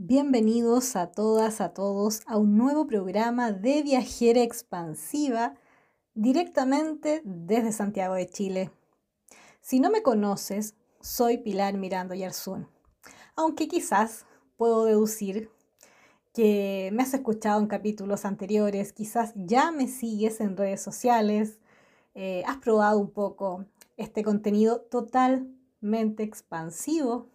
[0.00, 5.56] Bienvenidos a todas, a todos a un nuevo programa de Viajera Expansiva
[6.14, 8.70] directamente desde Santiago de Chile.
[9.60, 12.68] Si no me conoces, soy Pilar Mirando Yarzún,
[13.34, 14.24] aunque quizás
[14.56, 15.50] puedo deducir
[16.32, 21.58] que me has escuchado en capítulos anteriores, quizás ya me sigues en redes sociales,
[22.14, 27.26] eh, has probado un poco este contenido totalmente expansivo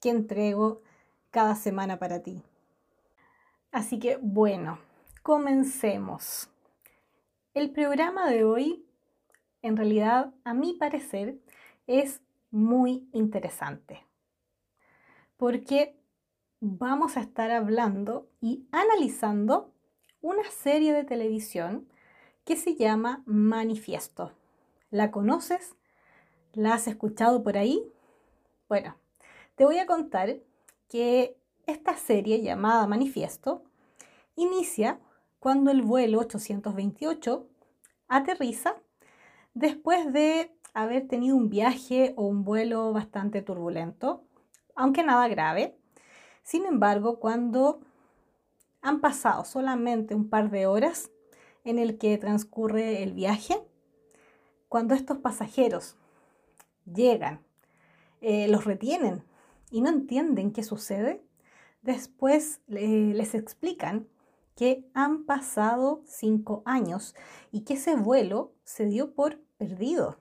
[0.00, 0.80] que entrego
[1.30, 2.42] cada semana para ti.
[3.72, 4.78] Así que bueno,
[5.22, 6.50] comencemos.
[7.54, 8.86] El programa de hoy,
[9.62, 11.38] en realidad, a mi parecer,
[11.86, 14.06] es muy interesante.
[15.36, 15.96] Porque
[16.60, 19.72] vamos a estar hablando y analizando
[20.20, 21.88] una serie de televisión
[22.44, 24.32] que se llama Manifiesto.
[24.90, 25.76] ¿La conoces?
[26.52, 27.82] ¿La has escuchado por ahí?
[28.68, 28.96] Bueno,
[29.54, 30.36] te voy a contar
[30.90, 33.62] que esta serie llamada Manifiesto
[34.34, 34.98] inicia
[35.38, 37.46] cuando el vuelo 828
[38.08, 38.74] aterriza
[39.54, 44.24] después de haber tenido un viaje o un vuelo bastante turbulento,
[44.74, 45.78] aunque nada grave.
[46.42, 47.80] Sin embargo, cuando
[48.82, 51.10] han pasado solamente un par de horas
[51.64, 53.62] en el que transcurre el viaje,
[54.68, 55.96] cuando estos pasajeros
[56.84, 57.44] llegan,
[58.20, 59.29] eh, los retienen
[59.70, 61.22] y no entienden qué sucede,
[61.82, 64.06] después les explican
[64.56, 67.14] que han pasado cinco años
[67.50, 70.18] y que ese vuelo se dio por perdido.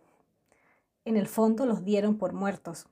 [1.04, 2.88] En el fondo los dieron por muertos.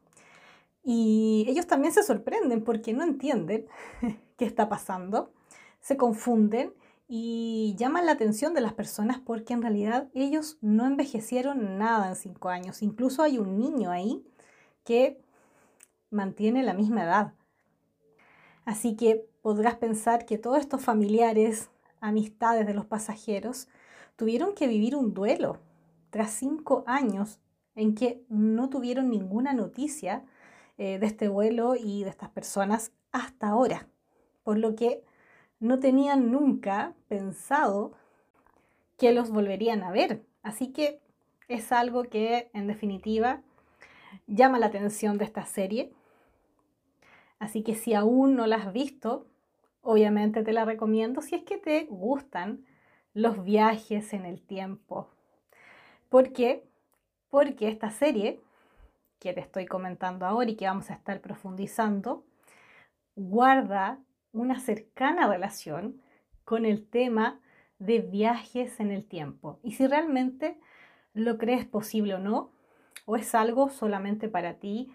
[0.84, 3.68] Y ellos también se sorprenden porque no entienden
[4.38, 5.32] qué está pasando,
[5.80, 6.74] se confunden
[7.08, 12.16] y llaman la atención de las personas porque en realidad ellos no envejecieron nada en
[12.16, 12.82] cinco años.
[12.82, 14.26] Incluso hay un niño ahí
[14.84, 15.22] que
[16.10, 17.34] mantiene la misma edad.
[18.66, 21.70] Así que podrás pensar que todos estos familiares,
[22.02, 23.68] amistades de los pasajeros,
[24.16, 25.60] tuvieron que vivir un duelo
[26.10, 27.40] tras cinco años
[27.76, 30.26] en que no tuvieron ninguna noticia
[30.78, 33.88] eh, de este vuelo y de estas personas hasta ahora,
[34.44, 35.04] por lo que
[35.60, 37.94] no tenían nunca pensado
[38.98, 40.24] que los volverían a ver.
[40.44, 41.00] Así que
[41.48, 43.42] es algo que en definitiva
[44.28, 45.94] llama la atención de esta serie.
[47.40, 49.28] Así que si aún no la has visto,
[49.82, 52.66] obviamente te la recomiendo si es que te gustan
[53.14, 55.10] los viajes en el tiempo.
[56.10, 56.68] ¿Por qué?
[57.30, 58.40] Porque esta serie
[59.20, 62.24] que te estoy comentando ahora y que vamos a estar profundizando,
[63.16, 64.00] guarda
[64.32, 66.02] una cercana relación
[66.46, 67.40] con el tema
[67.80, 69.60] de viajes en el tiempo.
[69.64, 70.60] Y si realmente
[71.14, 72.52] lo crees posible o no,
[73.06, 74.92] o es algo solamente para ti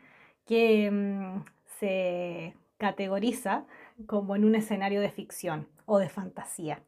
[0.47, 1.45] que mm,
[1.83, 3.65] se categoriza
[4.07, 6.81] como en un escenario de ficción o de fantasía.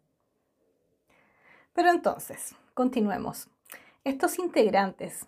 [1.72, 3.49] Pero entonces, continuemos.
[4.05, 5.27] Estos integrantes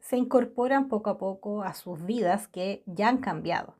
[0.00, 3.74] se incorporan poco a poco a sus vidas que ya han cambiado.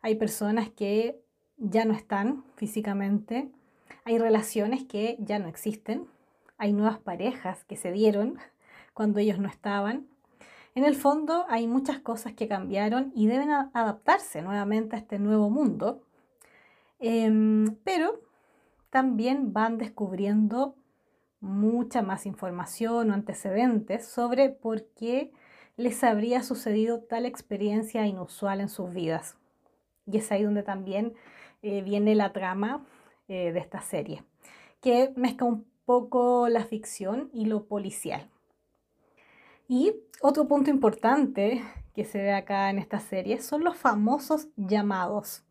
[0.00, 1.20] Hay personas que
[1.56, 3.50] ya no están físicamente,
[4.04, 6.06] hay relaciones que ya no existen,
[6.56, 8.38] hay nuevas parejas que se dieron
[8.94, 10.06] cuando ellos no estaban,
[10.76, 15.48] en el fondo hay muchas cosas que cambiaron y deben adaptarse nuevamente a este nuevo
[15.48, 16.02] mundo,
[16.98, 18.20] em, pero
[18.90, 20.76] también van descubriendo
[21.40, 25.32] mucha más información o antecedentes sobre por qué
[25.78, 29.38] les habría sucedido tal experiencia inusual en sus vidas.
[30.06, 31.14] Y es ahí donde también
[31.62, 32.84] eh, viene la trama
[33.28, 34.24] eh, de esta serie,
[34.82, 38.28] que mezcla un poco la ficción y lo policial.
[39.68, 41.62] Y otro punto importante
[41.94, 45.44] que se ve acá en esta serie son los famosos llamados.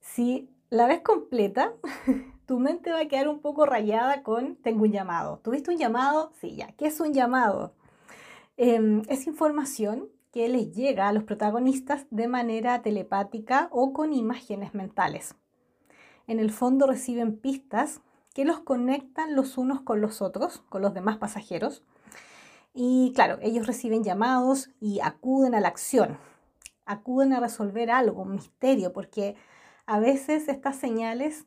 [0.00, 1.72] Si la ves completa,
[2.46, 5.38] tu mente va a quedar un poco rayada con tengo un llamado.
[5.38, 6.32] ¿Tuviste un llamado?
[6.40, 6.72] Sí, ya.
[6.72, 7.74] ¿Qué es un llamado?
[8.56, 14.74] Em, es información que les llega a los protagonistas de manera telepática o con imágenes
[14.74, 15.36] mentales.
[16.26, 18.00] En el fondo reciben pistas
[18.34, 21.84] que los conectan los unos con los otros, con los demás pasajeros,
[22.74, 26.18] y claro, ellos reciben llamados y acuden a la acción,
[26.84, 29.36] acuden a resolver algo, un misterio, porque
[29.86, 31.46] a veces estas señales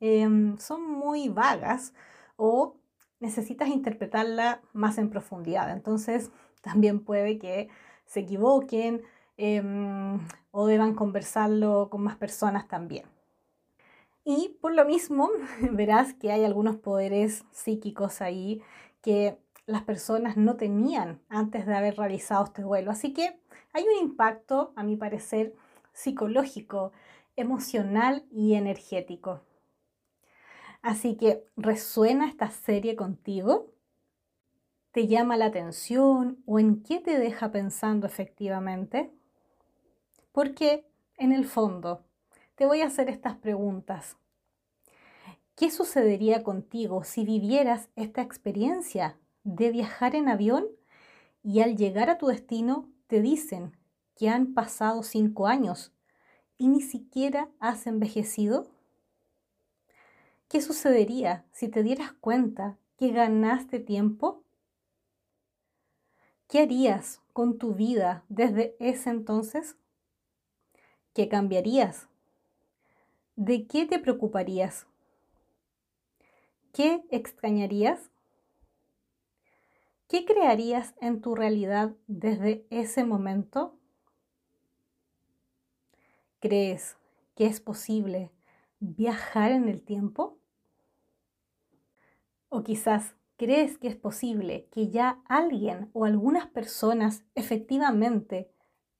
[0.00, 1.94] em, son muy vagas
[2.36, 2.76] o
[3.18, 5.70] necesitas interpretarla más en profundidad.
[5.70, 7.68] Entonces también puede que
[8.04, 9.02] se equivoquen
[9.38, 10.20] em,
[10.50, 13.06] o deban conversarlo con más personas también.
[14.24, 15.30] Y por lo mismo
[15.72, 18.60] verás que hay algunos poderes psíquicos ahí
[19.00, 22.90] que las personas no tenían antes de haber realizado este vuelo.
[22.90, 23.40] Así que
[23.72, 25.54] hay un impacto, a mi parecer,
[25.92, 26.92] psicológico,
[27.36, 29.40] emocional y energético.
[30.82, 33.72] Así que, ¿resuena esta serie contigo?
[34.90, 39.12] ¿Te llama la atención o en qué te deja pensando efectivamente?
[40.32, 40.86] Porque,
[41.16, 42.04] en el fondo,
[42.56, 44.18] te voy a hacer estas preguntas.
[45.54, 50.66] ¿Qué sucedería contigo si vivieras esta experiencia de viajar en avión
[51.42, 53.76] y al llegar a tu destino te dicen
[54.16, 55.92] que han pasado cinco años
[56.58, 58.68] y ni siquiera has envejecido?
[60.48, 64.44] ¿Qué sucedería si te dieras cuenta que ganaste tiempo?
[66.46, 69.76] ¿Qué harías con tu vida desde ese entonces?
[71.14, 72.08] ¿Qué cambiarías?
[73.34, 74.86] ¿De qué te preocuparías?
[76.72, 78.11] ¿Qué extrañarías?
[80.12, 83.78] ¿Qué crearías en tu realidad desde ese momento?
[86.38, 86.98] ¿Crees
[87.34, 88.30] que es posible
[88.78, 90.36] viajar en el tiempo?
[92.50, 98.50] O quizás crees que es posible que ya alguien o algunas personas efectivamente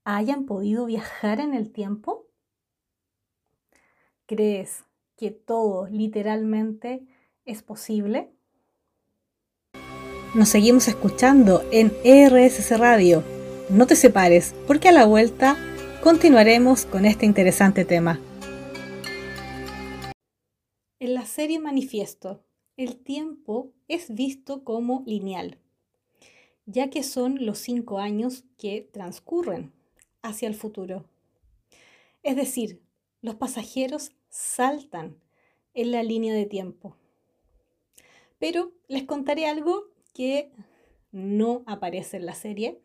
[0.05, 2.27] hayan podido viajar en el tiempo?
[4.25, 4.87] ¿Crees
[5.19, 7.07] que todo literalmente
[7.45, 8.33] es posible?
[10.35, 13.23] Nos seguimos escuchando en RSC Radio.
[13.69, 15.59] No te separes, porque a la vuelta
[16.03, 18.19] continuaremos con este interesante tema.
[21.01, 22.43] En la serie Manifiesto,
[22.79, 25.59] el tiempo es visto como lineal,
[26.65, 29.71] ya que son los cinco años que transcurren
[30.23, 31.05] hacia el futuro.
[32.23, 32.81] Es decir,
[33.21, 35.15] los pasajeros saltan
[35.75, 36.97] en la línea de tiempo.
[38.39, 40.51] Pero les contaré algo que
[41.11, 42.81] no aparece en la serie,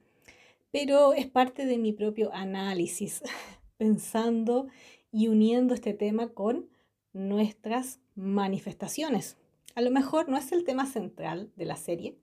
[0.72, 3.24] pero es parte de mi propio análisis,
[3.78, 4.68] pensando
[5.12, 6.70] y uniendo este tema con
[7.14, 9.38] nuestras manifestaciones.
[9.76, 12.18] A lo mejor no es el tema central de la serie,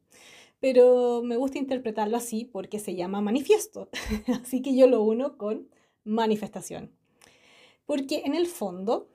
[0.60, 3.88] pero me gusta interpretarlo así porque se llama manifiesto.
[4.42, 5.68] así que yo lo uno con
[6.04, 6.92] manifestación.
[7.86, 9.08] Porque en el fondo,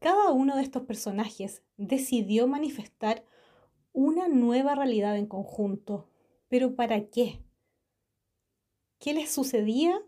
[0.00, 3.24] cada uno de estos personajes decidió manifestar
[3.92, 6.08] una nueva realidad en conjunto.
[6.48, 7.40] ¿Pero para qué?
[8.98, 10.00] ¿Qué les sucedía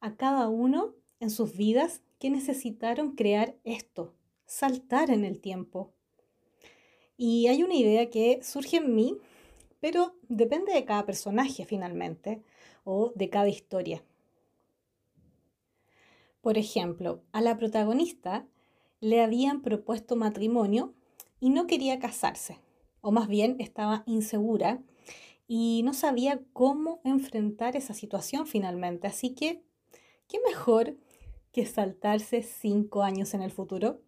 [0.00, 4.14] a cada uno en sus vidas que necesitaron crear esto,
[4.44, 5.92] saltar en el tiempo?
[7.16, 9.16] Y hay una idea que surge en mí,
[9.80, 12.42] pero depende de cada personaje finalmente,
[12.84, 14.04] o de cada historia.
[16.40, 18.46] Por ejemplo, a la protagonista
[19.00, 20.92] le habían propuesto matrimonio
[21.40, 22.58] y no quería casarse,
[23.04, 24.82] o más bien estaba insegura
[25.46, 29.06] y no sabía cómo enfrentar esa situación finalmente.
[29.06, 29.62] Así que,
[30.26, 30.96] ¿qué mejor
[31.52, 34.00] que saltarse cinco años en el futuro?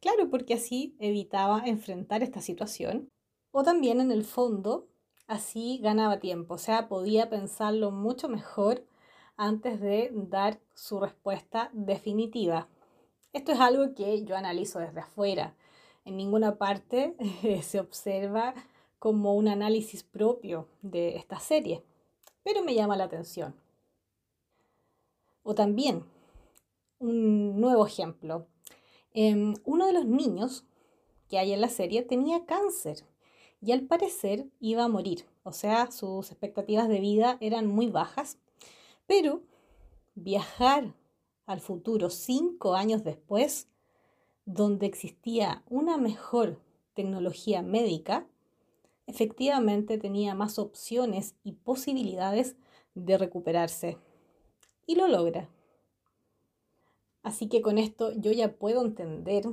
[0.00, 3.08] Claro, porque así evitaba enfrentar esta situación.
[3.52, 4.86] O también en el fondo,
[5.26, 8.84] así ganaba tiempo, o sea, podía pensarlo mucho mejor
[9.38, 12.68] antes de dar su respuesta definitiva.
[13.32, 15.56] Esto es algo que yo analizo desde afuera.
[16.04, 17.16] En ninguna parte
[17.62, 18.54] se observa
[18.98, 21.82] como un análisis propio de esta serie,
[22.42, 23.54] pero me llama la atención.
[25.42, 26.04] O también,
[26.98, 28.46] un nuevo ejemplo.
[29.12, 30.64] Em, uno de los niños
[31.28, 33.04] que hay en la serie tenía cáncer
[33.60, 38.38] y al parecer iba a morir, o sea, sus expectativas de vida eran muy bajas,
[39.06, 39.42] pero
[40.14, 40.94] viajar
[41.46, 43.68] al futuro cinco años después,
[44.52, 46.60] donde existía una mejor
[46.94, 48.26] tecnología médica,
[49.06, 52.56] efectivamente tenía más opciones y posibilidades
[52.94, 53.98] de recuperarse.
[54.86, 55.48] Y lo logra.
[57.22, 59.44] Así que con esto yo ya puedo entender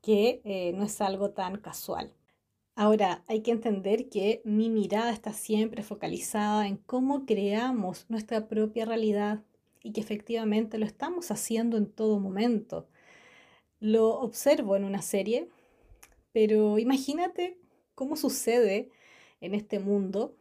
[0.00, 2.12] que eh, no es algo tan casual.
[2.76, 8.84] Ahora, hay que entender que mi mirada está siempre focalizada en cómo creamos nuestra propia
[8.84, 9.42] realidad
[9.82, 12.86] y que efectivamente lo estamos haciendo en todo momento.
[13.80, 15.48] Lo observo en una serie,
[16.32, 17.58] pero imagínate
[17.94, 18.90] cómo sucede
[19.40, 20.36] en este mundo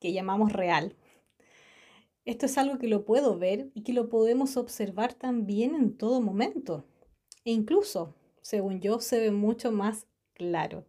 [0.00, 0.96] que llamamos real.
[2.24, 6.20] Esto es algo que lo puedo ver y que lo podemos observar también en todo
[6.20, 6.84] momento.
[7.44, 10.84] E incluso, según yo, se ve mucho más claro,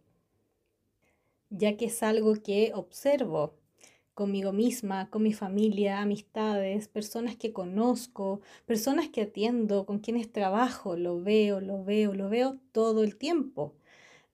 [1.48, 3.54] ya que es algo que observo
[4.14, 10.96] conmigo misma, con mi familia, amistades, personas que conozco, personas que atiendo, con quienes trabajo,
[10.96, 13.74] lo veo, lo veo, lo veo todo el tiempo.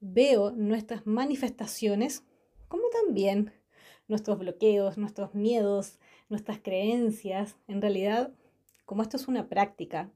[0.01, 2.25] Veo nuestras manifestaciones
[2.69, 3.53] como también
[4.09, 7.57] nuestros bloqueos, nuestros miedos, nuestras creencias.
[7.69, 8.33] En realidad,
[8.85, 10.11] como esto es una práctica,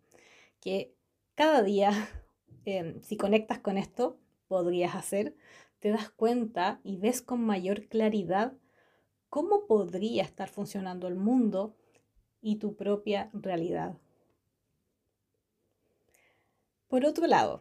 [0.61, 0.94] que
[1.35, 1.90] cada día,
[2.64, 4.18] em, si conectas con esto,
[4.49, 5.37] podrías hacer,
[5.80, 8.54] te das cuenta y ves con mayor claridad
[9.35, 11.75] cómo podría estar funcionando el mundo
[12.41, 13.99] y tu propia realidad.
[16.87, 17.61] Por otro lado,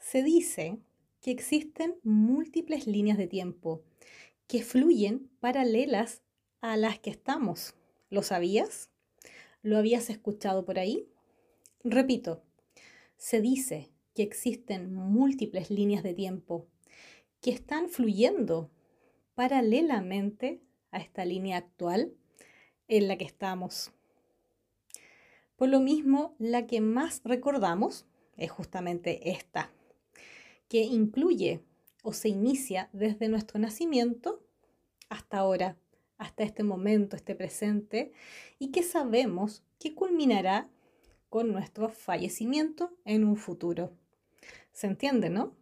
[0.00, 0.80] se dice
[1.20, 3.84] que existen múltiples líneas de tiempo
[4.48, 6.22] que fluyen paralelas
[6.60, 7.76] a las que estamos.
[8.08, 8.90] ¿Lo sabías?
[9.62, 11.06] ¿Lo habías escuchado por ahí?
[11.84, 12.42] Repito,
[13.16, 16.66] se dice que existen múltiples líneas de tiempo
[17.40, 18.72] que están fluyendo
[19.36, 22.12] paralelamente a esta línea actual
[22.88, 23.92] en la que estamos.
[25.56, 28.06] Por lo mismo, la que más recordamos
[28.36, 29.70] es justamente esta,
[30.68, 31.60] que incluye
[32.02, 34.42] o se inicia desde nuestro nacimiento
[35.08, 35.76] hasta ahora,
[36.16, 38.12] hasta este momento, este presente,
[38.58, 40.68] y que sabemos que culminará
[41.28, 43.92] con nuestro fallecimiento en un futuro.
[44.72, 45.54] ¿Se entiende, no?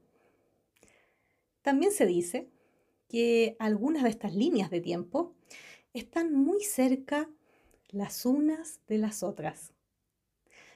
[1.62, 2.48] También se dice
[3.08, 5.34] que algunas de estas líneas de tiempo
[5.92, 7.28] están muy cerca
[7.88, 9.72] las unas de las otras,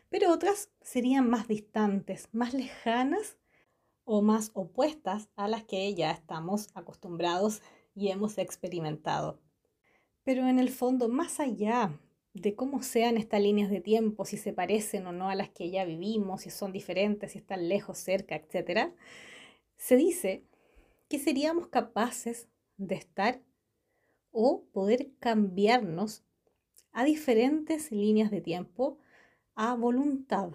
[0.08, 3.38] pero otras serían más distantes, más lejanas
[4.04, 7.62] o más opuestas a las que ya estamos acostumbrados
[7.94, 9.40] y hemos experimentado.
[10.24, 11.98] Pero en el fondo, más allá
[12.34, 15.70] de cómo sean estas líneas de tiempo, si se parecen o no a las que
[15.70, 18.92] ya vivimos, si son diferentes, si están lejos, cerca, etc.,
[19.76, 20.44] se dice
[21.19, 23.42] seríamos capaces de estar
[24.31, 26.25] o poder cambiarnos
[26.92, 28.99] a diferentes líneas de tiempo
[29.54, 30.50] a voluntad.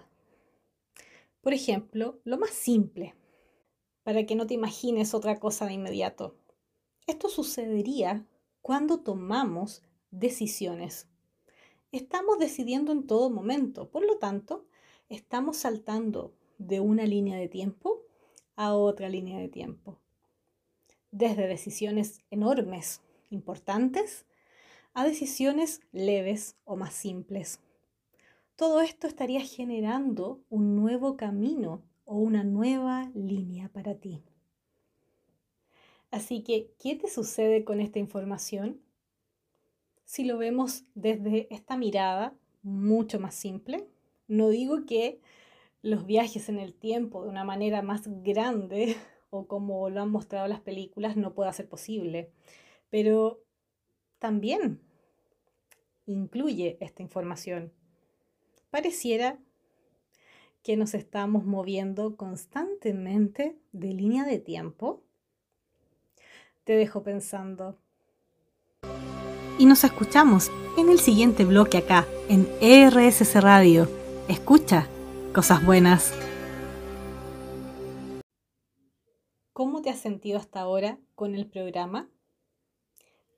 [1.41, 3.15] Por ejemplo, lo más simple,
[4.03, 6.35] para que no te imagines otra cosa de inmediato.
[7.07, 8.25] Esto sucedería
[8.61, 11.07] cuando tomamos decisiones.
[11.91, 14.65] Estamos decidiendo en todo momento, por lo tanto,
[15.09, 18.01] estamos saltando de una línea de tiempo
[18.55, 19.99] a otra línea de tiempo.
[21.17, 24.27] Desde decisiones enormes, importantes,
[24.93, 27.59] a decisiones leves o más simples.
[28.55, 34.21] Todo esto estaría generando un nuevo camino o una nueva línea para ti.
[36.11, 38.79] Así que, ¿qué te sucede con esta información?
[40.05, 43.87] Si lo vemos desde esta mirada mucho más simple,
[44.27, 45.19] no digo que
[45.81, 48.95] los viajes en el tiempo de una manera más grande
[49.29, 52.31] o como lo han mostrado las películas no pueda ser posible,
[52.89, 53.41] pero
[54.19, 54.81] también
[56.05, 57.71] incluye esta información.
[58.69, 59.39] Pareciera
[60.63, 65.03] que nos estamos moviendo constantemente de línea de tiempo
[66.67, 67.77] te dejo pensando.
[69.57, 73.89] Y nos escuchamos en el siguiente bloque acá, en RSC Radio.
[74.27, 74.89] Escucha
[75.33, 76.13] cosas buenas.
[79.87, 82.09] Te has sentido hasta ahora con el programa?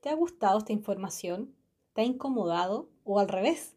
[0.01, 1.53] ¿Te ha gustado esta información?
[1.94, 2.89] ¿Te ha incomodado?
[3.03, 3.75] ¿O al revés?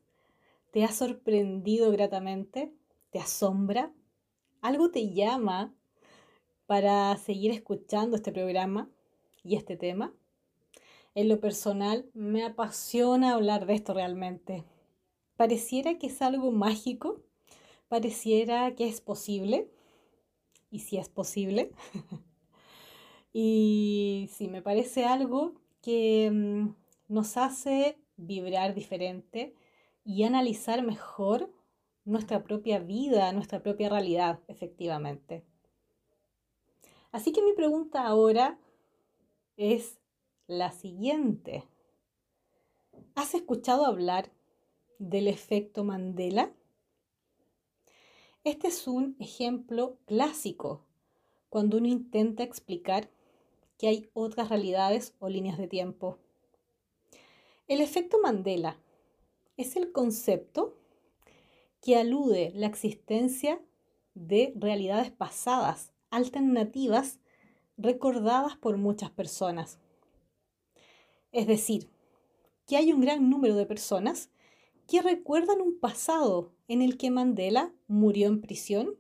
[0.71, 2.73] ¿Te ha sorprendido gratamente?
[3.11, 3.93] ¿Te asombra?
[4.62, 5.75] ¿Algo te llama
[6.64, 8.88] para seguir escuchando este programa?
[9.45, 10.14] y este tema.
[11.14, 14.64] En lo personal, me apasiona hablar de esto realmente.
[15.37, 17.21] Pareciera que es algo mágico,
[17.88, 19.71] pareciera que es posible,
[20.71, 21.71] y si es posible.
[23.33, 26.75] y si me parece algo que mm,
[27.09, 29.55] nos hace vibrar diferente
[30.05, 31.51] y analizar mejor
[32.05, 35.45] nuestra propia vida, nuestra propia realidad, efectivamente.
[37.11, 38.59] Así que mi pregunta ahora
[39.57, 39.99] es
[40.47, 41.65] la siguiente.
[43.15, 44.31] ¿Has escuchado hablar
[44.99, 46.53] del efecto Mandela?
[48.45, 50.85] Este es un ejemplo clásico
[51.49, 53.11] cuando uno intenta explicar
[53.83, 56.17] que hay otras realidades o líneas de tiempo.
[57.67, 58.79] El efecto Mandela
[59.57, 60.79] es el concepto
[61.81, 63.61] que alude la existencia
[64.15, 67.19] de realidades pasadas alternativas
[67.77, 69.81] recordadas por muchas personas.
[71.33, 71.91] Es decir,
[72.69, 74.31] que hay un gran número de personas
[74.87, 78.95] que recuerdan un pasado en el que Mandela murió en prisión,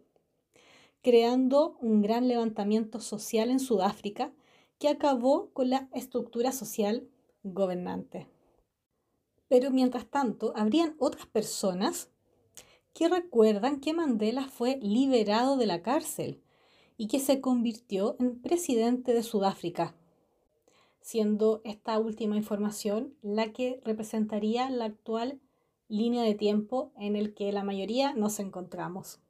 [1.02, 4.32] creando un gran levantamiento social en Sudáfrica
[4.82, 7.08] que acabó con la estructura social
[7.44, 8.26] gobernante.
[9.46, 12.10] Pero mientras tanto, habrían otras personas
[12.92, 16.42] que recuerdan que Mandela fue liberado de la cárcel
[16.96, 19.94] y que se convirtió en presidente de Sudáfrica,
[21.00, 25.40] siendo esta última información la que representaría la actual
[25.86, 29.20] línea de tiempo en el que la mayoría nos encontramos.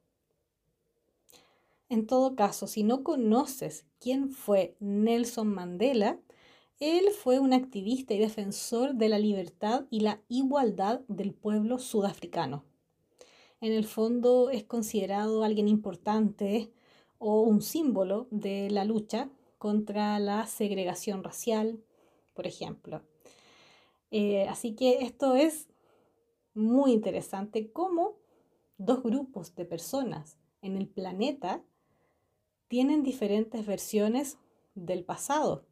[1.89, 6.19] En todo caso, si no conoces quién fue Nelson Mandela,
[6.79, 12.65] él fue un activista y defensor de la libertad y la igualdad del pueblo sudafricano.
[13.61, 16.73] En el fondo es considerado alguien importante
[17.19, 21.79] o un símbolo de la lucha contra la segregación racial,
[22.33, 23.01] por ejemplo.
[24.11, 25.69] Eh, así que esto es
[26.53, 28.17] muy interesante cómo
[28.77, 31.63] dos grupos de personas en el planeta
[32.73, 34.39] tienen diferentes versiones
[34.73, 35.63] del pasado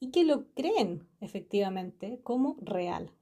[0.00, 3.12] y que lo creen efectivamente como real.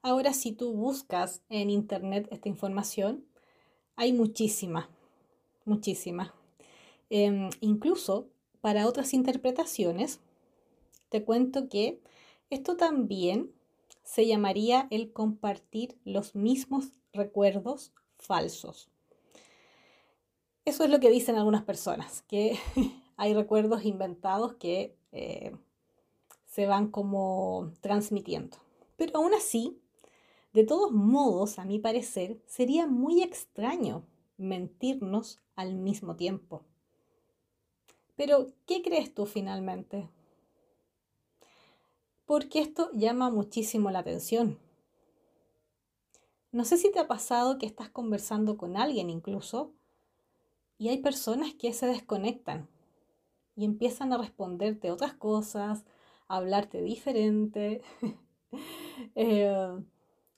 [0.00, 3.26] Ahora, si tú buscas en Internet esta información,
[3.94, 4.88] hay muchísima,
[5.66, 6.34] muchísima.
[7.10, 8.30] Em, incluso
[8.62, 10.18] para otras interpretaciones,
[11.10, 12.00] te cuento que
[12.48, 13.52] esto también
[14.02, 18.91] se llamaría el compartir los mismos recuerdos falsos.
[20.64, 22.58] Eso es lo que dicen algunas personas, que
[23.16, 25.56] hay recuerdos inventados que eh,
[26.46, 28.58] se van como transmitiendo.
[28.96, 29.80] Pero aún así,
[30.52, 34.04] de todos modos, a mi parecer, sería muy extraño
[34.36, 36.62] mentirnos al mismo tiempo.
[38.14, 40.08] Pero, ¿qué crees tú finalmente?
[42.24, 44.58] Porque esto llama muchísimo la atención.
[46.52, 49.72] No sé si te ha pasado que estás conversando con alguien incluso
[50.82, 52.68] y hay personas que se desconectan
[53.54, 55.84] y empiezan a responderte otras cosas,
[56.26, 57.82] a hablarte diferente.
[59.14, 59.50] Eh,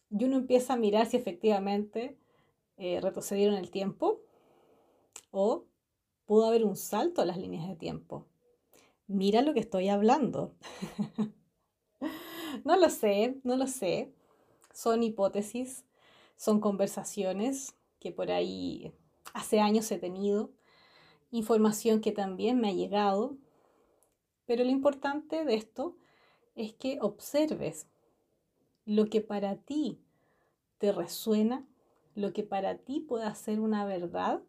[0.09, 2.17] y uno empieza a mirar si efectivamente
[2.77, 4.21] eh, retrocedieron el tiempo
[5.33, 5.65] o
[6.25, 8.29] pudo haber un salto a las líneas de tiempo.
[9.09, 10.55] Mira lo que estoy hablando.
[12.65, 14.15] no lo sé, no lo sé.
[14.73, 15.85] Son hipótesis,
[16.37, 18.95] son conversaciones que por ahí
[19.35, 20.51] hace años he tenido,
[21.31, 23.37] información que también me ha llegado,
[24.47, 25.97] pero lo importante de esto
[26.55, 27.87] es que observes
[28.87, 30.01] lo que para ti
[30.79, 31.67] te resuena,
[32.15, 34.43] lo que para ti pueda ser una verdad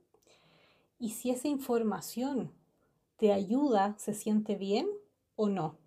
[1.00, 2.54] y si esa información
[3.18, 4.88] te ayuda, se siente bien
[5.36, 5.78] o no.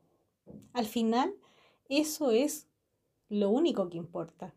[0.73, 1.35] Al final,
[1.89, 2.67] eso es
[3.29, 4.55] lo único que importa.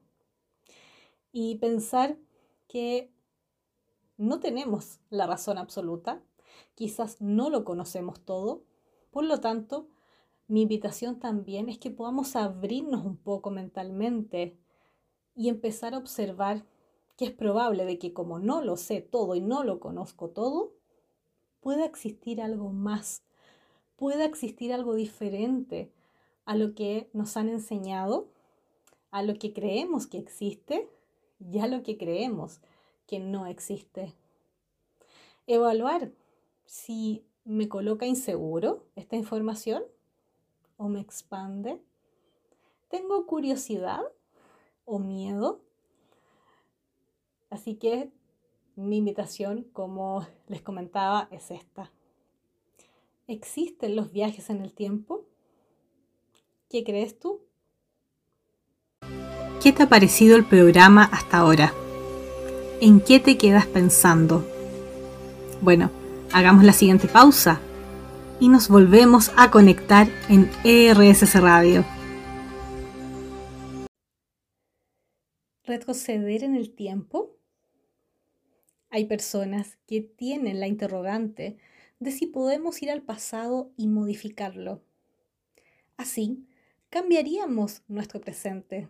[1.32, 2.18] Y pensar
[2.68, 3.12] que
[4.22, 6.22] no tenemos la razón absoluta,
[6.76, 8.64] quizás no lo conocemos todo,
[9.10, 9.88] por lo tanto,
[10.48, 14.60] mi invitación también es que podamos abrirnos un poco mentalmente
[15.36, 16.66] y empezar a observar
[17.18, 20.74] que es probable de que como no lo sé todo y no lo conozco todo,
[21.60, 23.24] pueda existir algo más,
[23.96, 25.92] pueda existir algo diferente
[26.46, 28.30] a lo que nos han enseñado,
[29.10, 30.88] a lo que creemos que existe
[31.40, 32.62] y a lo que creemos
[33.20, 34.14] no existe.
[35.48, 36.12] Evaluar
[36.66, 39.84] si me coloca inseguro esta información
[40.78, 41.82] o me expande.
[42.90, 44.02] ¿Tengo curiosidad
[44.86, 45.62] o miedo?
[47.50, 48.12] Así que
[48.76, 51.92] mi invitación, como les comentaba, es esta.
[53.28, 55.26] ¿Existen los viajes en el tiempo?
[56.70, 57.42] ¿Qué crees tú?
[59.62, 61.74] ¿Qué te ha parecido el programa hasta ahora?
[62.84, 64.44] ¿En qué te quedas pensando?
[65.62, 65.92] Bueno,
[66.34, 67.62] hagamos la siguiente pausa
[68.40, 71.86] y nos volvemos a conectar en ERSS Radio.
[75.64, 77.38] ¿Retroceder en el tiempo?
[78.90, 81.58] Hay personas que tienen la interrogante
[82.00, 84.82] de si podemos ir al pasado y modificarlo.
[85.98, 86.48] Así,
[86.90, 88.88] cambiaríamos nuestro presente.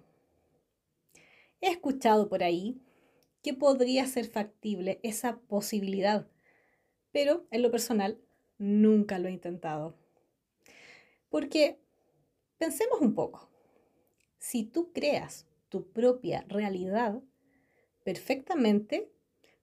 [1.59, 2.79] He escuchado por ahí
[3.41, 6.27] que podría ser factible esa posibilidad,
[7.11, 8.19] pero en lo personal
[8.57, 9.95] nunca lo he intentado.
[11.29, 11.79] Porque
[12.57, 13.49] pensemos un poco,
[14.37, 17.21] si tú creas tu propia realidad,
[18.03, 19.11] perfectamente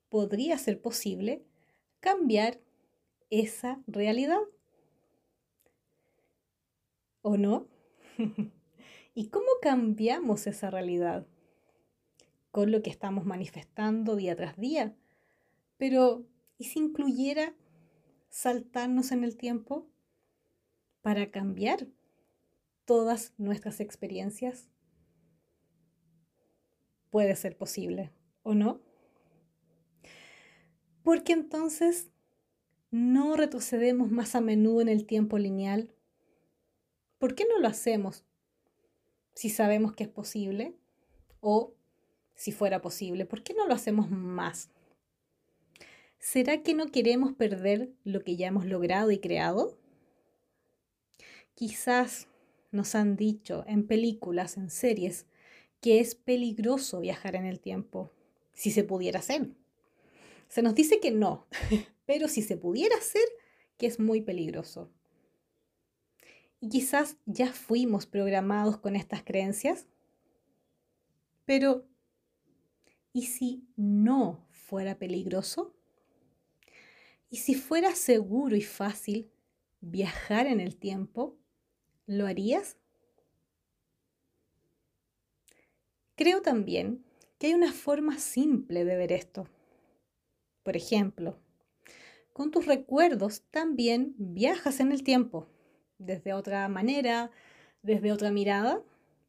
[0.09, 1.45] podría ser posible
[2.01, 2.61] cambiar
[3.31, 4.41] esa realidad.
[7.23, 7.69] ¿O no?
[9.15, 11.27] ¿Y cómo cambiamos esa realidad?
[12.59, 14.93] Con lo que estamos manifestando día tras día.
[15.77, 16.27] Pero,
[16.59, 17.55] ¿y si incluyera
[18.31, 19.87] saltarnos en el tiempo
[21.01, 21.87] para cambiar
[22.85, 24.69] todas nuestras experiencias?
[27.11, 28.11] Puede ser posible,
[28.43, 28.81] ¿o no?
[31.05, 32.11] Porque entonces
[32.91, 35.95] no retrocedemos más a menudo en el tiempo lineal
[37.19, 38.25] ¿Por qué no lo hacemos
[39.33, 40.75] si sabemos que es posible?
[41.39, 41.78] O,
[42.39, 44.71] si fuera posible, ¿por qué no lo hacemos más?
[46.21, 49.77] ¿Será que no queremos perder lo que ya hemos logrado y creado?
[51.57, 52.29] Quizás
[52.71, 55.27] nos han dicho en películas, en series,
[55.81, 58.13] que es peligroso viajar en el tiempo,
[58.55, 59.51] si se pudiera hacer.
[60.47, 61.49] Se nos dice que no,
[62.07, 63.25] pero si se pudiera hacer,
[63.79, 64.93] que es muy peligroso.
[66.61, 69.89] Y quizás ya fuimos programados con estas creencias,
[71.45, 71.88] pero
[73.19, 75.75] ¿y si no fuera peligroso?
[77.29, 79.33] ¿Y si fuera seguro y fácil
[79.81, 81.37] viajar en el tiempo?
[82.07, 82.77] ¿Lo harías?
[86.15, 87.05] Creo también
[87.41, 89.49] que hay una forma simple de ver esto.
[90.63, 91.41] Por ejemplo,
[92.33, 95.49] con tus recuerdos también viajas en el tiempo,
[95.99, 97.33] desde otra manera,
[97.83, 98.81] desde otra mirada,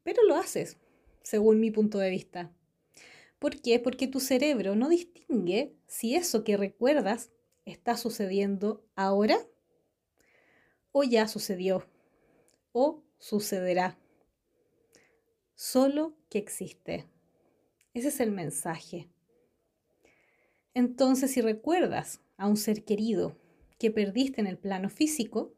[0.04, 0.76] pero lo haces,
[1.22, 2.52] según mi punto de vista.
[3.40, 3.80] ¿Por qué?
[3.80, 7.30] Porque tu cerebro no distingue si eso que recuerdas
[7.64, 9.38] está sucediendo ahora
[10.92, 11.86] o ya sucedió
[12.72, 13.98] o sucederá.
[15.54, 17.06] Solo que existe.
[17.94, 19.08] Ese es el mensaje.
[20.74, 23.38] Entonces, si recuerdas a un ser querido
[23.78, 25.54] que perdiste en el plano físico,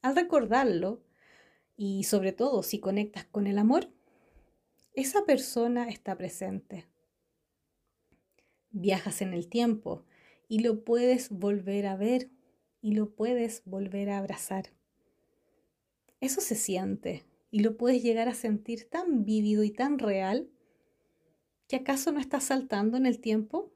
[0.00, 1.04] al recordarlo,
[1.76, 3.92] y sobre todo si conectas con el amor,
[4.94, 6.86] esa persona está presente.
[8.80, 10.04] Viajas en el tiempo
[10.46, 12.30] y lo puedes volver a ver
[12.80, 14.66] y lo puedes volver a abrazar.
[16.20, 20.48] Eso se siente y lo puedes llegar a sentir tan vívido y tan real
[21.66, 23.72] que acaso no estás saltando en el tiempo.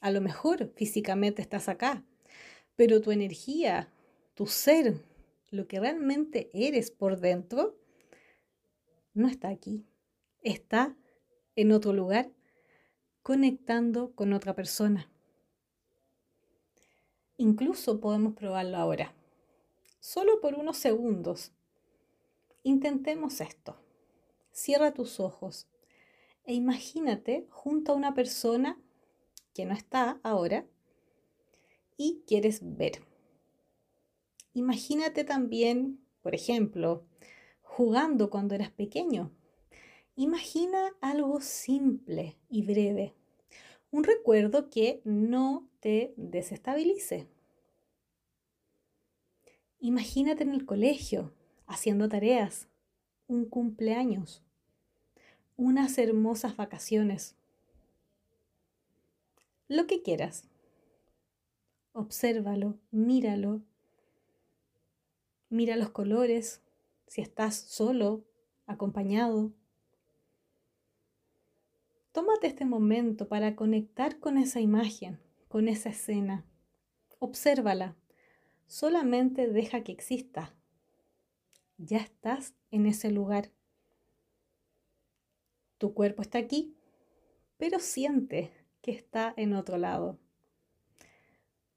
[0.00, 2.02] A lo mejor físicamente estás acá,
[2.76, 3.92] pero tu energía,
[4.32, 4.94] tu ser,
[5.50, 7.78] lo que realmente eres por dentro,
[9.12, 9.84] no está aquí.
[10.42, 10.96] Está
[11.56, 12.30] en otro lugar,
[13.30, 15.08] conectando con otra persona.
[17.36, 19.14] Incluso podemos probarlo ahora,
[20.00, 21.52] solo por unos segundos.
[22.64, 23.76] Intentemos esto.
[24.50, 25.68] Cierra tus ojos
[26.42, 28.82] e imagínate junto a una persona
[29.54, 30.66] que no está ahora
[31.96, 33.04] y quieres ver.
[34.54, 37.06] Imagínate también, por ejemplo,
[37.62, 39.30] jugando cuando eras pequeño.
[40.16, 43.19] Imagina algo simple y breve.
[43.90, 47.26] Un recuerdo que no te desestabilice.
[49.80, 51.32] Imagínate en el colegio,
[51.66, 52.68] haciendo tareas,
[53.26, 54.42] un cumpleaños,
[55.56, 57.34] unas hermosas vacaciones,
[59.68, 60.44] lo que quieras.
[61.92, 63.62] Obsérvalo, míralo,
[65.48, 66.60] mira los colores,
[67.06, 68.24] si estás solo,
[68.66, 69.52] acompañado.
[72.12, 76.44] Tómate este momento para conectar con esa imagen, con esa escena.
[77.18, 77.96] Obsérvala.
[78.66, 80.54] Solamente deja que exista
[81.82, 83.50] ya estás en ese lugar.
[85.78, 86.76] Tu cuerpo está aquí,
[87.56, 90.18] pero siente que está en otro lado.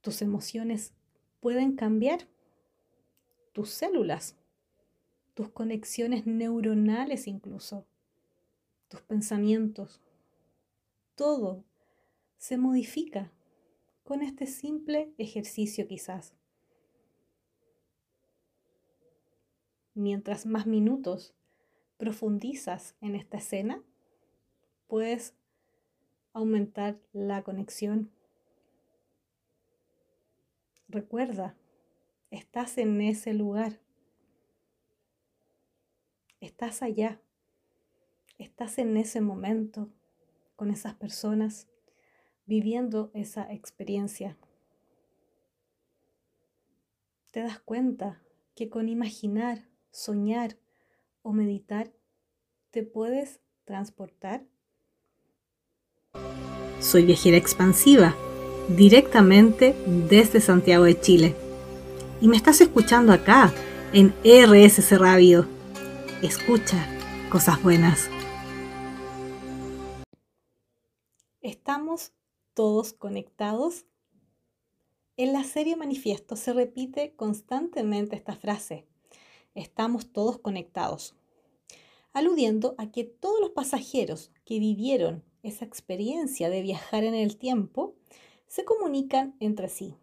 [0.01, 0.93] Tus emociones
[1.39, 2.27] pueden cambiar.
[3.53, 4.35] Tus células,
[5.35, 7.85] tus conexiones neuronales incluso,
[8.87, 10.01] tus pensamientos,
[11.23, 11.63] todo
[12.37, 13.31] se modifica
[14.03, 16.35] con este simple ejercicio quizás.
[19.93, 21.33] mientras más minutos
[21.95, 23.81] profundizas en esta escena,
[24.87, 25.33] puedes
[26.33, 28.11] aumentar la conexión.
[30.89, 31.55] Recuerda,
[32.31, 33.79] estás en ese lugar.
[36.41, 37.21] Estás allá.
[38.37, 39.89] Estás en ese momento
[40.63, 41.67] con esas personas
[42.45, 44.37] viviendo esa experiencia.
[47.31, 48.21] Te das cuenta
[48.55, 50.55] que con imaginar soñar
[51.21, 51.91] o meditar,
[52.71, 54.45] te puedes transportar.
[56.79, 58.15] Soy viajera expansiva,
[58.69, 61.35] directamente desde Santiago de Chile.
[62.21, 63.51] Y me estás escuchando acá,
[63.91, 65.45] en RSC Radio.
[66.21, 66.87] Escucha
[67.29, 68.09] cosas buenas.
[72.53, 73.85] Todos conectados?
[75.17, 78.87] En la serie Manifiesto se repite constantemente esta frase
[79.55, 81.15] estamos todos conectados,
[82.13, 87.95] aludiendo a que todos los pasajeros que vivieron esa experiencia de viajar en el tiempo
[88.47, 89.95] se comunican entre sí,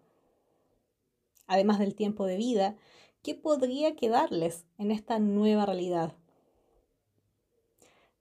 [1.46, 2.76] además del tiempo de vida
[3.22, 6.16] que podría quedarles en esta nueva realidad.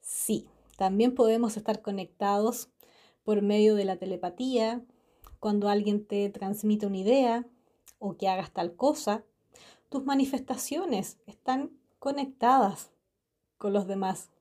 [0.01, 2.69] Sí, También podemos estar conectados
[3.29, 4.83] por medio de la telepatía,
[5.39, 7.45] cuando alguien te transmite una idea
[7.99, 9.23] o que hagas tal cosa.
[9.89, 12.89] Tus manifestaciones están conectadas
[13.59, 14.31] con los demás.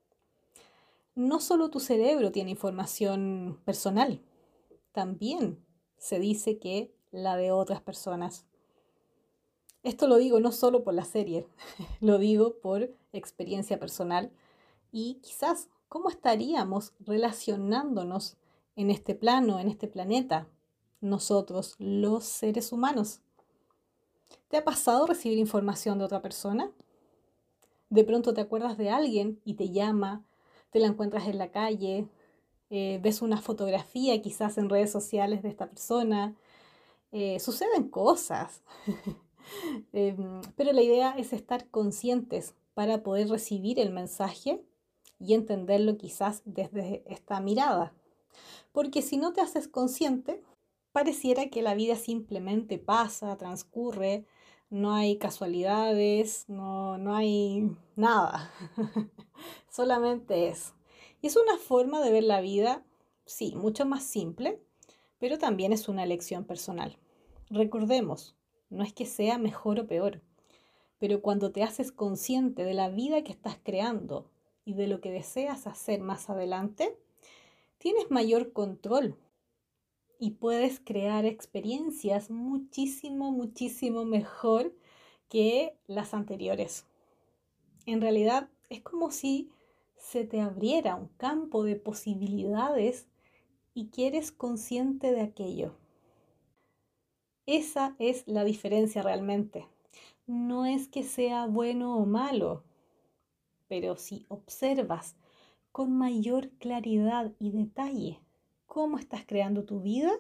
[1.14, 4.22] No solo tu cerebro tiene información personal,
[4.92, 5.62] también
[5.98, 8.46] se dice que la de otras personas.
[9.82, 11.46] Esto lo digo no solo por la serie,
[12.00, 14.32] lo digo por experiencia personal
[14.92, 18.37] y quizás cómo estaríamos relacionándonos
[18.78, 20.46] en este plano, en este planeta,
[21.00, 23.20] nosotros, los seres humanos.
[24.46, 26.70] ¿Te ha pasado recibir información de otra persona?
[27.90, 30.24] De pronto te acuerdas de alguien y te llama,
[30.70, 32.06] te la encuentras en la calle,
[32.70, 36.36] eh, ves una fotografía quizás en redes sociales de esta persona,
[37.10, 38.62] eh, suceden cosas.
[39.94, 44.62] Em, pero la idea es estar conscientes para poder recibir el mensaje
[45.18, 47.94] y entenderlo quizás desde esta mirada.
[48.72, 50.42] Porque si no te haces consciente,
[50.92, 54.26] pareciera que la vida simplemente pasa, transcurre,
[54.70, 58.52] no hay casualidades, no, no hay nada,
[59.70, 60.74] solamente es.
[61.20, 62.84] Y es una forma de ver la vida,
[63.24, 64.60] sí, mucho más simple,
[65.18, 66.98] pero también es una elección personal.
[67.50, 68.36] Recordemos,
[68.70, 70.20] no es que sea mejor o peor,
[70.98, 74.30] pero cuando te haces consciente de la vida que estás creando
[74.64, 76.98] y de lo que deseas hacer más adelante,
[77.78, 79.16] tienes mayor control
[80.18, 84.74] y puedes crear experiencias muchísimo, muchísimo mejor
[85.28, 86.86] que las anteriores.
[87.86, 89.50] En realidad es como si
[89.96, 93.06] se te abriera un campo de posibilidades
[93.74, 95.74] y quieres consciente de aquello.
[97.46, 99.66] Esa es la diferencia realmente.
[100.26, 102.62] No es que sea bueno o malo,
[103.68, 105.16] pero si observas
[105.72, 108.20] con mayor claridad y detalle
[108.66, 110.12] cómo estás creando tu vida,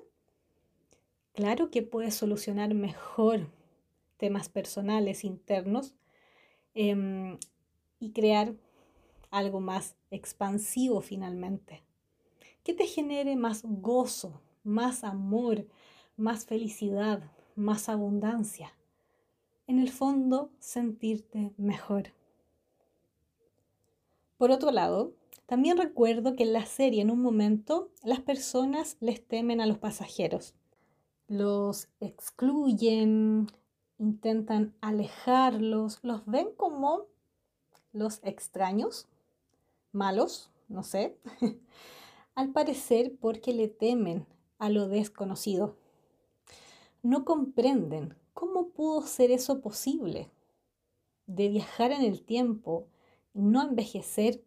[1.32, 3.48] claro que puedes solucionar mejor
[4.16, 5.94] temas personales internos
[6.74, 7.38] em,
[8.00, 8.54] y crear
[9.30, 11.82] algo más expansivo finalmente,
[12.64, 15.66] que te genere más gozo, más amor,
[16.16, 18.74] más felicidad, más abundancia.
[19.66, 22.12] En el fondo, sentirte mejor.
[24.38, 25.12] Por otro lado,
[25.48, 29.78] también recuerdo que en la serie en un momento las personas les temen a los
[29.78, 30.54] pasajeros.
[31.26, 33.46] Los excluyen,
[33.98, 37.06] intentan alejarlos, los ven como
[37.94, 39.08] los extraños,
[39.90, 41.16] malos, no sé,
[42.34, 44.26] al parecer porque le temen
[44.58, 45.78] a lo desconocido.
[47.02, 50.28] No comprenden cómo pudo ser eso posible,
[51.24, 52.86] de viajar en el tiempo,
[53.32, 54.42] no envejecer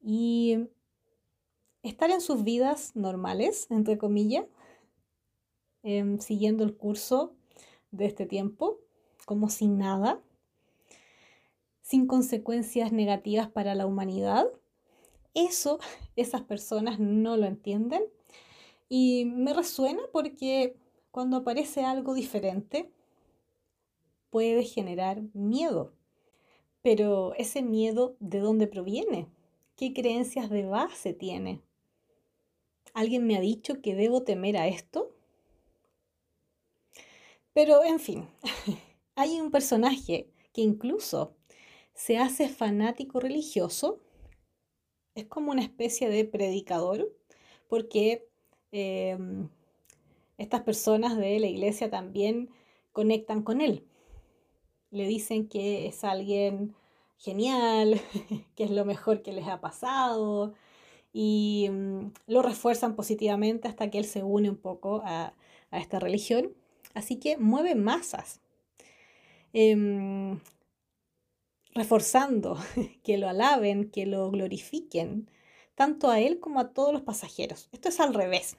[0.00, 0.68] y
[1.82, 4.46] estar en sus vidas normales, entre comillas,
[5.82, 7.34] em, siguiendo el curso
[7.90, 8.80] de este tiempo,
[9.26, 10.22] como sin nada,
[11.82, 14.46] sin consecuencias negativas para la humanidad.
[15.34, 15.78] Eso
[16.16, 18.02] esas personas no lo entienden
[18.88, 20.76] y me resuena porque
[21.10, 22.92] cuando aparece algo diferente
[24.30, 25.92] puede generar miedo.
[26.82, 29.28] Pero ese miedo, ¿de dónde proviene?
[29.78, 31.62] ¿Qué creencias de base tiene?
[32.94, 35.14] ¿Alguien me ha dicho que debo temer a esto?
[37.52, 38.28] Pero, en fin,
[39.14, 41.36] hay un personaje que incluso
[41.94, 44.00] se hace fanático religioso,
[45.14, 47.16] es como una especie de predicador,
[47.68, 48.28] porque
[48.72, 49.48] em,
[50.38, 52.50] estas personas de la iglesia también
[52.90, 53.86] conectan con él.
[54.90, 56.74] Le dicen que es alguien
[57.18, 58.00] genial,
[58.56, 60.54] que es lo mejor que les ha pasado
[61.12, 65.34] y mm, lo refuerzan positivamente hasta que él se une un poco a,
[65.72, 66.54] esta religión.
[66.94, 68.40] Así que mueve masas.
[69.52, 70.40] Em,
[71.74, 72.58] reforzando,
[73.04, 75.30] que lo alaben, que lo glorifiquen,
[75.74, 77.68] tanto a él como a todos los pasajeros.
[77.72, 78.56] Esto es al revés.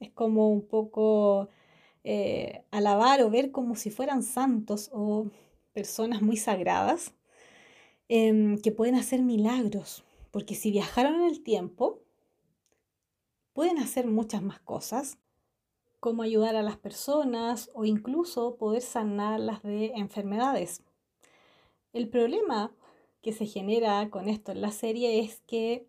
[0.00, 1.48] Es como un poco
[2.04, 5.26] eh, alabar o ver como si fueran santos o
[5.72, 7.14] personas muy sagradas
[8.10, 10.04] em, que pueden hacer milagros.
[10.32, 12.00] Porque si viajaron en el tiempo,
[13.52, 15.18] pueden hacer muchas más cosas,
[16.00, 20.82] como ayudar a las personas o incluso poder sanarlas de enfermedades.
[21.92, 22.72] El problema
[23.22, 25.86] que se genera con esto en la serie es que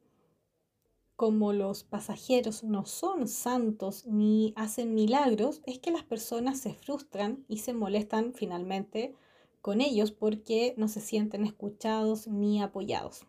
[1.16, 7.46] como los pasajeros no son santos ni hacen milagros, es que las personas se frustran
[7.48, 9.16] y se molestan finalmente
[9.62, 13.26] con ellos porque no se sienten escuchados ni apoyados.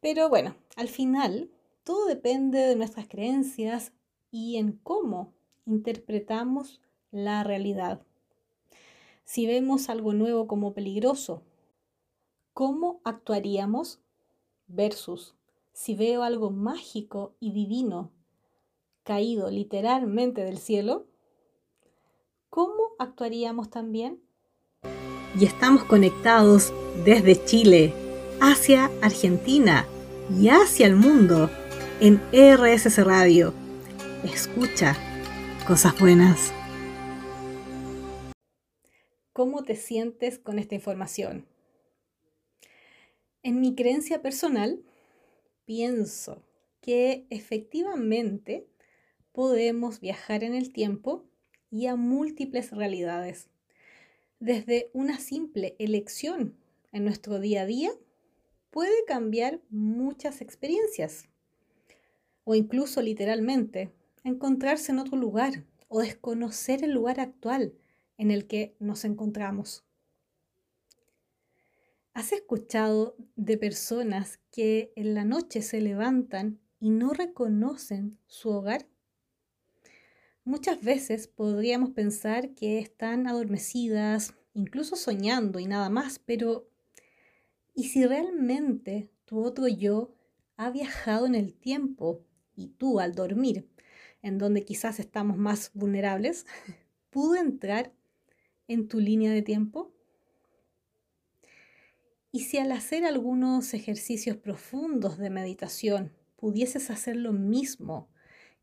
[0.00, 1.50] Pero bueno, al final
[1.84, 3.92] todo depende de nuestras creencias
[4.30, 5.32] y en cómo
[5.66, 6.80] interpretamos
[7.10, 8.02] la realidad.
[9.24, 11.42] Si vemos algo nuevo como peligroso,
[12.52, 14.00] ¿cómo actuaríamos?
[14.66, 15.34] Versus
[15.72, 18.10] si veo algo mágico y divino
[19.04, 21.06] caído literalmente del cielo,
[22.50, 24.20] ¿cómo actuaríamos también?
[25.38, 26.72] Y estamos conectados
[27.04, 27.94] desde Chile
[28.40, 29.86] hacia Argentina
[30.36, 31.48] y hacia el mundo
[32.00, 33.54] en RSS Radio.
[34.24, 34.96] Escucha
[35.64, 36.52] cosas buenas.
[39.32, 41.46] ¿Cómo te sientes con esta información?
[43.44, 44.82] En mi creencia personal,
[45.64, 46.42] pienso
[46.80, 48.66] que efectivamente
[49.30, 51.30] podemos viajar en el tiempo
[51.70, 53.48] y a múltiples realidades,
[54.40, 56.56] desde una simple elección
[56.92, 57.90] en nuestro día a día
[58.70, 61.28] puede cambiar muchas experiencias
[62.44, 63.92] o incluso literalmente
[64.24, 67.74] encontrarse en otro lugar o desconocer el lugar actual
[68.16, 69.84] en el que nos encontramos.
[72.14, 78.86] ¿Has escuchado de personas que en la noche se levantan y no reconocen su hogar?
[80.48, 86.70] Muchas veces podríamos pensar que están adormecidas, incluso soñando y nada más, pero
[87.74, 90.14] ¿y si realmente tu otro yo
[90.56, 92.24] ha viajado en el tiempo
[92.56, 93.68] y tú al dormir,
[94.22, 96.46] en donde quizás estamos más vulnerables,
[97.10, 97.92] pudo entrar
[98.68, 99.92] en tu línea de tiempo?
[102.32, 108.08] ¿Y si al hacer algunos ejercicios profundos de meditación pudieses hacer lo mismo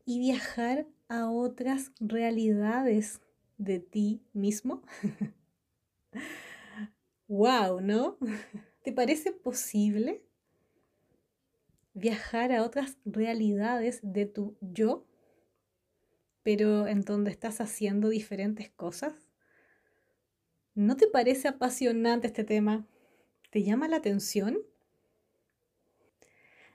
[0.04, 3.20] y viajar a otras realidades
[3.58, 4.82] de ti mismo?
[7.28, 8.18] wow, ¿no?
[8.82, 10.22] ¿Te parece posible
[11.94, 15.06] viajar a otras realidades de tu yo,
[16.42, 19.14] pero en donde estás haciendo diferentes cosas?
[20.74, 22.86] ¿No te parece apasionante este tema?
[23.50, 24.58] ¿Te llama la atención?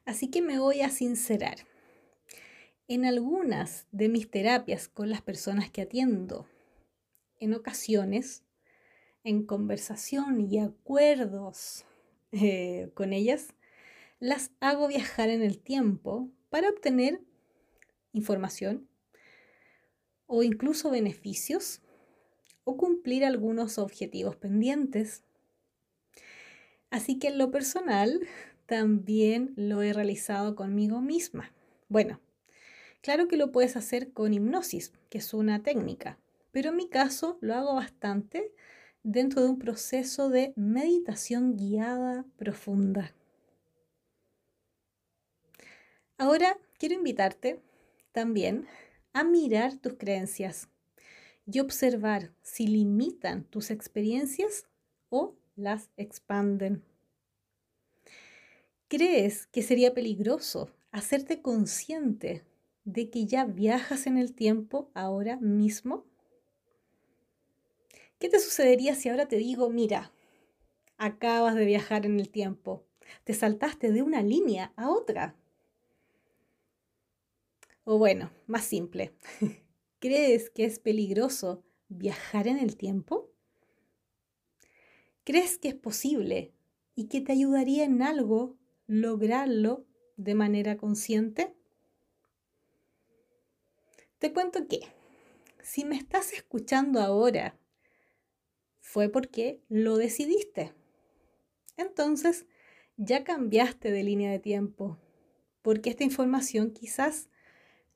[0.06, 1.58] Así que me voy a sincerar.
[2.92, 6.46] En algunas de mis terapias con las personas que atiendo,
[7.40, 8.44] en ocasiones,
[9.24, 11.86] en conversación y acuerdos
[12.34, 13.54] eh, con ellas,
[14.20, 17.22] las hago viajar en el tiempo para obtener
[18.12, 18.90] información
[20.28, 21.82] o incluso beneficios
[22.66, 25.24] o cumplir algunos objetivos pendientes.
[26.90, 28.20] Así que en lo personal
[28.66, 31.54] también lo he realizado conmigo misma.
[31.88, 32.20] Bueno,
[33.02, 36.20] Claro que lo puedes hacer con hipnosis, que es una técnica,
[36.52, 38.54] pero en mi caso lo hago bastante
[39.04, 43.16] dentro de un proceso de meditación guiada profunda.
[46.20, 47.60] Ahora quiero invitarte
[48.12, 48.68] también
[49.14, 50.70] a mirar tus creencias
[51.48, 54.68] y observar si limitan tus experiencias
[55.10, 56.84] o las expanden.
[58.88, 62.44] ¿Crees que sería peligroso hacerte consciente
[62.84, 66.06] de que ya viajas en el tiempo ahora mismo?
[68.20, 70.12] ¿Qué te sucedería si ahora te digo, mira,
[70.98, 72.86] acabas de viajar en el tiempo,
[73.24, 75.36] te saltaste de una línea a otra?
[77.84, 79.13] O bueno, más simple,
[80.00, 83.32] ¿crees que es peligroso viajar en el tiempo?
[85.24, 86.54] ¿Crees que es posible
[86.96, 89.86] y que te ayudaría en algo lograrlo
[90.17, 91.56] de manera consciente?
[94.22, 94.82] Te cuento que
[95.64, 97.58] si me estás escuchando ahora,
[98.80, 100.74] fue porque lo decidiste.
[101.76, 102.46] Entonces,
[102.98, 105.00] ya cambiaste de línea de tiempo,
[105.64, 107.30] porque esta información quizás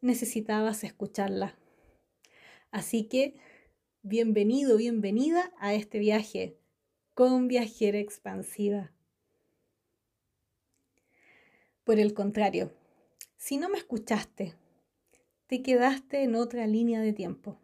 [0.02, 1.60] necesitabas escucharla.
[2.72, 3.36] Así que,
[4.02, 6.58] bienvenido, bienvenida a este viaje
[7.14, 8.92] con viajera expansiva.
[11.84, 12.74] Por el contrario,
[13.38, 14.56] si no me escuchaste
[15.48, 17.58] te quedaste en otra línea de tiempo.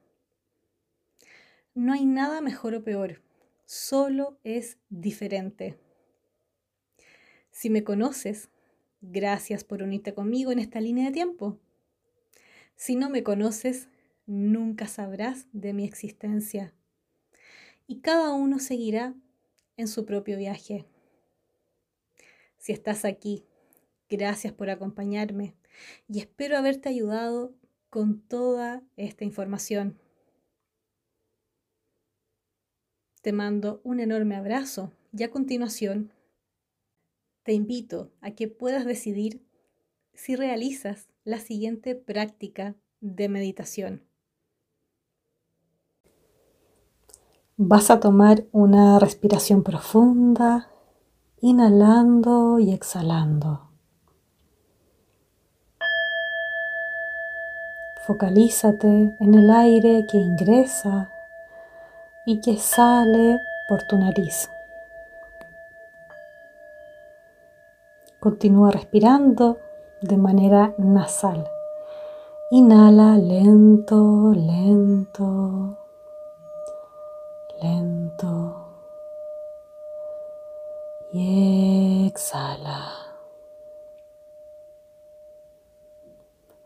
[1.73, 3.21] No hay nada mejor o peor,
[3.65, 5.79] solo es diferente.
[7.49, 8.49] Si me conoces,
[9.01, 11.57] gracias por unirte conmigo en esta línea de tiempo.
[12.75, 13.89] Si no me conoces,
[14.25, 16.73] nunca sabrás de mi existencia.
[17.87, 19.15] Y cada uno seguirá
[19.77, 20.85] en su propio viaje.
[22.57, 23.43] Si estás aquí,
[24.09, 25.55] gracias por acompañarme
[26.07, 27.55] y espero haberte ayudado
[27.91, 29.99] con toda esta información.
[33.21, 36.11] Te mando un enorme abrazo y a continuación
[37.43, 39.45] te invito a que puedas decidir
[40.13, 44.03] si realizas la siguiente práctica de meditación.
[47.57, 50.69] Vas a tomar una respiración profunda,
[51.41, 53.70] inhalando y exhalando.
[58.05, 61.11] Focalízate en el aire que ingresa
[62.25, 64.49] y que sale por tu nariz.
[68.19, 69.57] Continúa respirando
[70.01, 71.47] de manera nasal.
[72.49, 75.77] Inhala lento, lento,
[77.61, 78.55] lento.
[81.13, 83.00] Y exhala.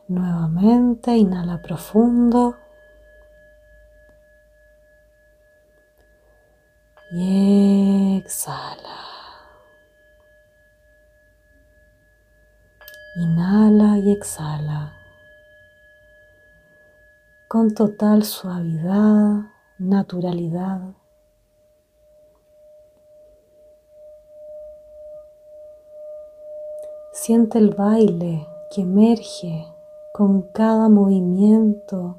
[0.08, 2.58] Nuevamente, inhala profundo.
[7.12, 9.00] Y exhala.
[13.16, 14.94] Inhala y exhala
[17.48, 19.44] con total suavidad,
[19.78, 20.82] naturalidad.
[27.14, 29.75] Siente el baile que emerge
[30.16, 32.16] con cada movimiento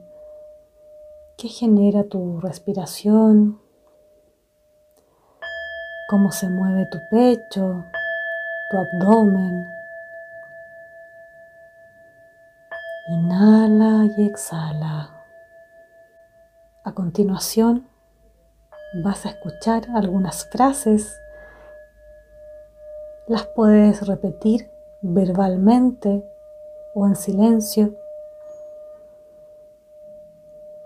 [1.38, 3.59] que genera tu respiración,
[6.11, 7.84] cómo se mueve tu pecho,
[8.70, 9.66] tu abdomen,
[13.09, 15.24] Inhala y exhala.
[16.84, 17.88] A continuación
[19.03, 21.18] vas a escuchar algunas frases.
[23.26, 24.68] Las puedes repetir
[25.01, 26.36] verbalmente
[26.97, 27.94] o en silencio,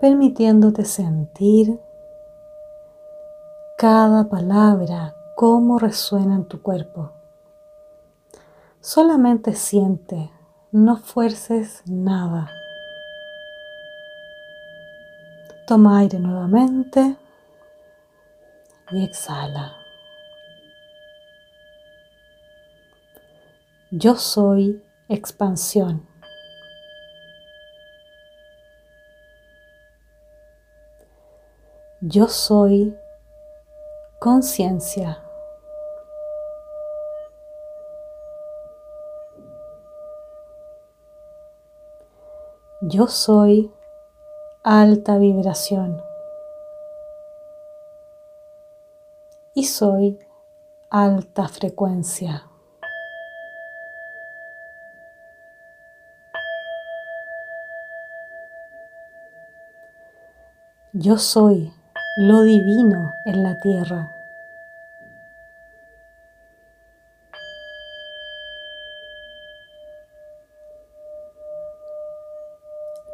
[0.01, 1.79] permitiéndote sentir
[3.77, 7.13] cada palabra, cómo resuena en tu cuerpo.
[8.81, 10.29] Solamente siente
[10.71, 12.51] no fuerces nada.
[15.65, 17.15] Toma aire nuevamente
[18.91, 19.77] y exhala.
[23.91, 24.83] Yo soy
[25.13, 26.07] expansión.
[31.99, 32.97] Yo soy
[34.19, 35.21] conciencia.
[42.81, 43.71] Yo soy
[44.63, 46.01] alta vibración
[49.53, 50.17] y soy
[50.89, 52.50] alta frecuencia.
[61.03, 61.73] Yo soy
[62.15, 64.11] lo divino en la tierra.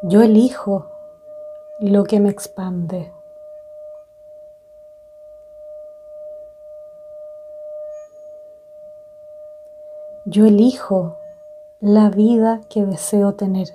[0.02, 0.90] Yo elijo
[1.80, 3.10] lo que me expande.
[10.26, 11.16] Yo elijo
[11.80, 13.68] la vida que deseo tener.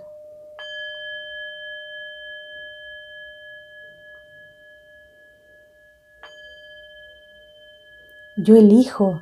[8.45, 9.21] Yo elijo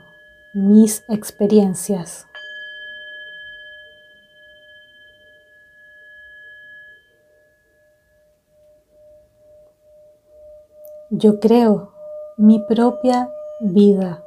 [0.52, 2.26] mis experiencias.
[11.12, 11.92] Yo creo
[12.36, 14.24] mi propia vida.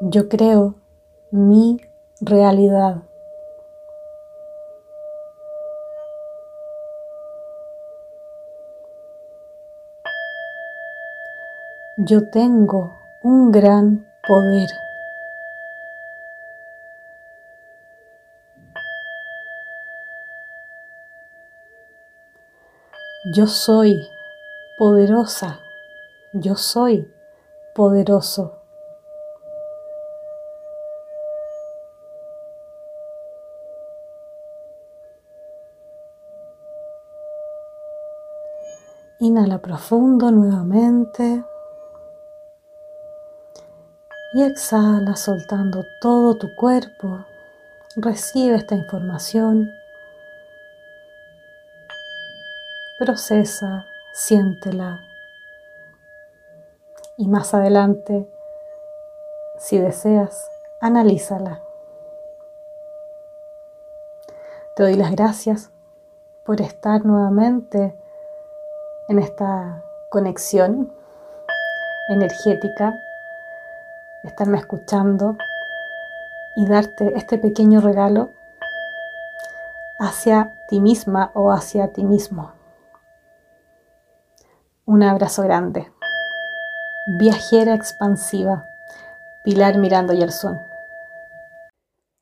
[0.00, 0.74] Yo creo
[1.30, 1.82] mi
[2.22, 3.09] realidad.
[12.02, 14.70] Yo tengo un gran poder.
[23.34, 24.00] Yo soy
[24.78, 25.60] poderosa.
[26.32, 27.06] Yo soy
[27.74, 28.62] poderoso.
[39.18, 41.44] Inhala profundo nuevamente.
[44.32, 47.24] Y exhala soltando todo tu cuerpo.
[47.96, 49.72] Recibe esta información
[53.00, 55.00] procesa, siéntela.
[57.16, 58.28] Y más adelante,
[59.56, 60.50] si deseas,
[60.82, 61.62] analízala.
[64.76, 65.70] Te doy las gracias
[66.44, 67.96] por estar nuevamente
[69.08, 70.92] en esta conexión
[72.10, 72.92] energética,
[74.24, 75.36] estarme escuchando
[76.56, 78.32] y darte este pequeño regalo
[79.98, 82.52] hacia ti misma o hacia ti mismo.
[84.84, 85.92] Un abrazo grande.
[87.18, 88.66] Viajera expansiva.
[89.44, 90.60] Pilar Mirando Yersuán.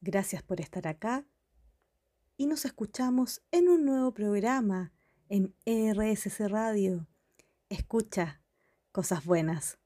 [0.00, 1.24] Gracias por estar acá
[2.36, 4.92] y nos escuchamos en un nuevo programa
[5.28, 7.08] en RSC Radio.
[7.68, 8.40] Escucha
[8.92, 9.78] cosas buenas.